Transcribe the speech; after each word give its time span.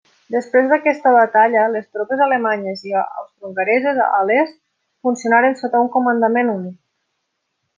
Després 0.35 0.69
d'aquesta 0.69 1.11
batalla, 1.15 1.65
les 1.73 1.83
tropes 1.97 2.23
alemanyes 2.27 2.81
i 2.91 2.95
austrohongareses 3.01 4.01
a 4.07 4.25
l'est 4.31 4.57
funcionaren 5.09 5.57
sota 5.61 5.83
un 5.89 5.93
comandament 5.99 6.51
únic. 6.57 6.79